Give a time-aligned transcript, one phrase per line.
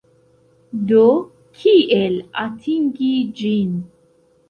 [0.91, 1.03] Do
[1.61, 3.81] kiel atingi ĝin?